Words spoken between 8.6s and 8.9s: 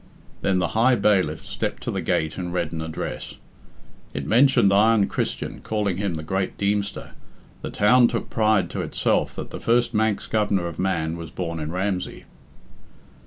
to